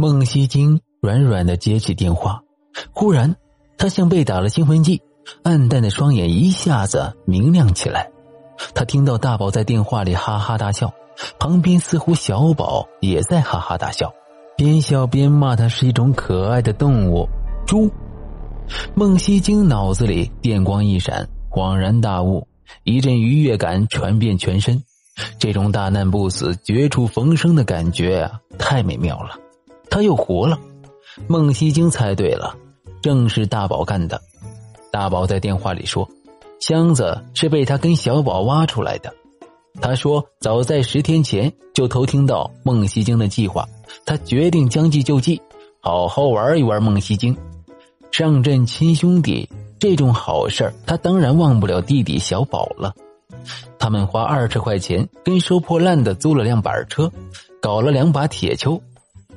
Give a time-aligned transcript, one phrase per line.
[0.00, 2.40] 孟西京软软的接起电话，
[2.94, 3.36] 忽然，
[3.76, 5.02] 他像被打了兴奋剂，
[5.42, 8.10] 暗淡的双眼一下子明亮起来。
[8.74, 10.94] 他听到大宝在电话里哈哈大笑，
[11.38, 14.10] 旁边似乎小宝也在哈哈大笑，
[14.56, 17.28] 边笑边骂他是一种可爱的动物——
[17.68, 17.90] 猪。
[18.94, 22.48] 孟西京脑子里电光一闪，恍然大悟，
[22.84, 24.82] 一阵愉悦感传遍全身。
[25.38, 29.36] 这种大难不死、绝处逢生的感觉啊，太美妙了！
[29.90, 30.58] 他又活了。
[31.26, 32.56] 孟西京猜对了，
[33.02, 34.18] 正是大宝干的。
[34.90, 36.08] 大宝在电话里说。
[36.60, 39.10] 箱子是被他跟小宝挖出来的。
[39.80, 43.66] 他说，早在十天前就偷听到孟西京的计划，
[44.04, 45.40] 他决定将计就计，
[45.80, 47.34] 好好玩一玩孟西京。
[48.10, 52.94] 上阵亲兄弟这种好事他当然忘不了弟弟小宝了。
[53.78, 57.10] 他们花二十块钱跟收破烂的租了辆板车，
[57.62, 58.78] 搞了两把铁锹，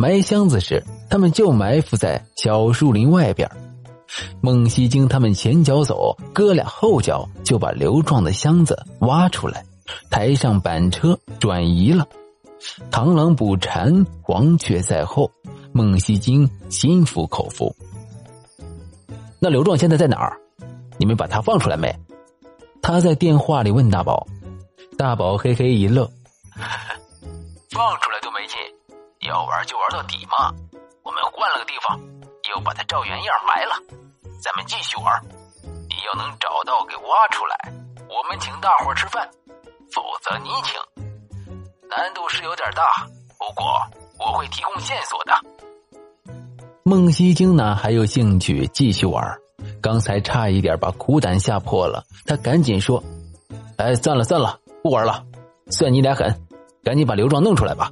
[0.00, 3.46] 埋箱子时他们就埋伏在小树林外边。
[4.40, 9.62] 孟西京他们前脚走，哥俩后脚就把刘壮的箱子挖出来，
[10.08, 12.08] 抬上板车转移了。
[12.90, 15.30] 螳螂捕蝉，黄雀在后，
[15.70, 17.76] 孟西京心服口服。
[19.38, 20.34] 那刘壮现在在哪儿？
[20.96, 21.94] 你们把他放出来没？
[22.80, 24.26] 他在电话里问大宝。
[24.96, 26.10] 大宝嘿嘿一乐，
[27.70, 28.56] 放出来都没劲，
[29.30, 30.52] 要玩就玩到底嘛。
[31.02, 31.98] 我们换了个地方，
[32.50, 33.74] 又把它照原样埋了。
[34.42, 35.22] 咱们继续玩，
[35.88, 37.72] 你要能找到给挖出来，
[38.08, 39.24] 我们请大伙吃饭；
[39.92, 40.80] 否则你请。
[41.88, 42.82] 难度是有点大，
[43.38, 43.64] 不过
[44.18, 45.32] 我会提供线索的。
[46.82, 49.22] 孟西京呢还有兴趣继续玩，
[49.80, 53.02] 刚才差一点把苦胆吓破了，他赶紧说
[53.78, 55.24] ：“哎，算了算了，不玩了，
[55.70, 56.46] 算你俩狠，
[56.82, 57.90] 赶紧把刘壮弄出来吧。”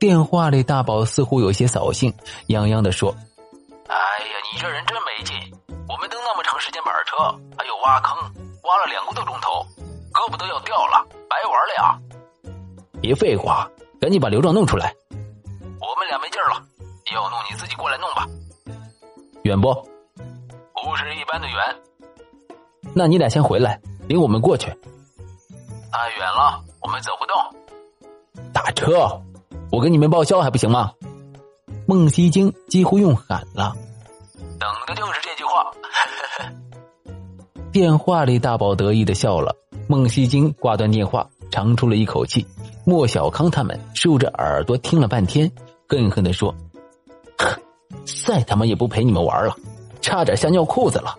[0.00, 2.10] 电话里大宝似乎有些扫兴，
[2.48, 3.14] 泱泱的说。
[3.86, 5.36] 哎呀，你这人真没劲！
[5.86, 7.18] 我们蹬那么长时间板车，
[7.54, 8.16] 还有挖坑，
[8.62, 9.62] 挖了两个多钟头，
[10.10, 12.00] 胳膊都要掉了，白玩了呀！
[13.02, 14.94] 别废话，赶紧把刘壮弄出来。
[15.10, 16.64] 我们俩没劲儿了，
[17.12, 18.26] 要弄你自己过来弄吧。
[19.42, 19.70] 远不？
[20.82, 21.76] 不是一般的远。
[22.94, 23.78] 那你俩先回来，
[24.08, 24.70] 领我们过去。
[25.92, 27.36] 太远了，我们走不动。
[28.50, 29.20] 打车，
[29.70, 30.92] 我给你们报销还不行吗？
[31.86, 33.74] 孟西京几乎用喊了，
[34.58, 35.70] 等的就是这句话。
[37.72, 39.56] 电话里，大宝得意的笑了。
[39.88, 42.46] 孟西京挂断电话，长出了一口气。
[42.84, 45.50] 莫小康他们竖着耳朵听了半天，
[45.88, 46.54] 恨恨的说
[48.26, 49.56] ：“再他妈也不陪你们玩了，
[50.00, 51.16] 差点吓尿裤子了。”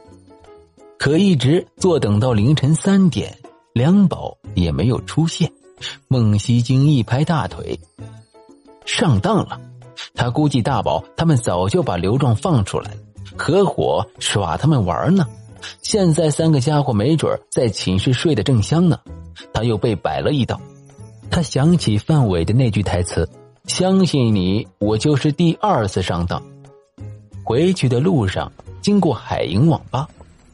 [0.98, 3.38] 可一直坐等到凌晨三点，
[3.74, 5.52] 梁宝也没有出现。
[6.08, 7.80] 孟西京一拍大腿，
[8.92, 9.58] 上当了。
[10.14, 12.92] 他估计大宝他们早就把刘壮放出来，
[13.38, 15.26] 合伙耍他们玩呢。
[15.82, 19.00] 现在三个家伙没准在寝室睡得正香呢，
[19.54, 20.60] 他又被摆了一道。
[21.30, 23.28] 他想起范伟的那句台词
[23.66, 26.42] ：“相信你，我就是第二次上当。”
[27.46, 30.10] 回去的路上经过海盈网吧，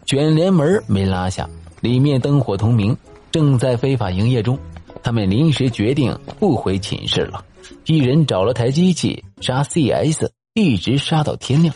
[0.06, 1.50] 卷帘门没拉下，
[1.82, 2.96] 里面灯火通明，
[3.32, 4.58] 正在非法营业中。
[5.02, 7.44] 他们临时决定不回寝室了。
[7.86, 11.74] 一人找了台机器杀 CS，一直杀到天亮。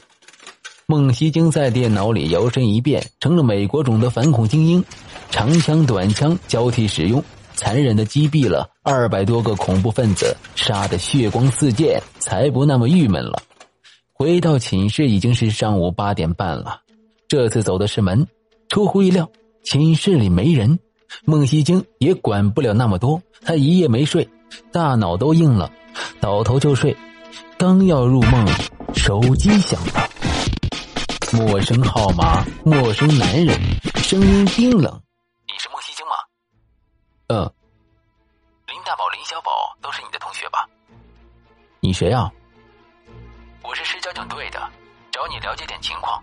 [0.87, 4.83] 孟西京在电脑里摇身一变成了美国种的反恐精英，
[5.29, 13.41] 长枪短枪交替使用，残忍的击毙了二百多个恐怖分子，杀得血光四溅，才不那么郁闷了。
[14.11, 16.81] 回到寝室已经是上午八点半了，
[17.27, 18.27] 这次走的是门，
[18.67, 19.29] 出乎意料，
[19.63, 20.77] 寝室里没人。
[21.25, 24.27] 孟西京也管不了那么多，他一夜没睡。
[24.71, 25.71] 大脑都硬了，
[26.19, 26.95] 倒头就睡。
[27.57, 28.45] 刚要入梦，
[28.95, 30.09] 手机响了。
[31.33, 33.57] 陌生号码，陌生男人，
[33.97, 35.01] 声音冰冷。
[35.47, 36.13] 你是孟西京吗？
[37.27, 37.53] 嗯。
[38.67, 39.51] 林大宝、林小宝
[39.81, 40.67] 都是你的同学吧？
[41.79, 42.31] 你谁啊？
[43.63, 44.59] 我是市交警队的，
[45.11, 46.21] 找你了解点情况。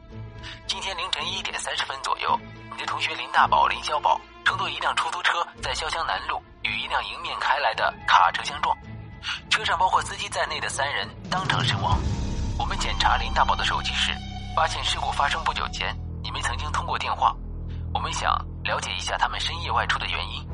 [0.67, 2.39] 今天凌晨一点三十分左右，
[2.73, 6.41] 你的同学林大宝、林小宝乘坐一辆出租车在潇湘南路。
[6.69, 8.77] 与一辆迎面开来的卡车相撞，
[9.49, 11.99] 车上包括司机在内的三人当场身亡。
[12.59, 14.13] 我们检查林大宝的手机时，
[14.55, 17.35] 发现事故发生不久前你们曾经通过电话。
[17.95, 18.31] 我们想
[18.65, 20.47] 了解一下他们深夜外出的原因。